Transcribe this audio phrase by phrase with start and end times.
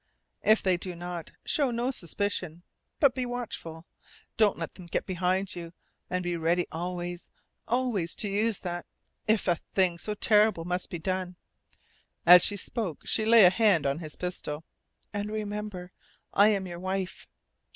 [0.41, 2.63] If they do not, show no suspicion.
[2.99, 3.85] But be watchful.
[4.35, 5.73] Don't let them get behind you.
[6.09, 7.29] And be ready always
[7.67, 8.87] always to use that
[9.27, 11.35] if a thing so terrible must be done!"
[12.25, 14.63] As she spoke she lay a hand on his pistol.
[15.13, 15.91] "And remember:
[16.33, 17.27] I am your wife!"